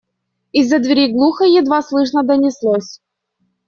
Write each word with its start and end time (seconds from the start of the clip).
И 0.51 0.61
из-за 0.61 0.79
двери 0.79 1.11
глухо, 1.13 1.43
едва 1.43 1.83
слышно 1.83 2.23
донеслось: 2.23 2.99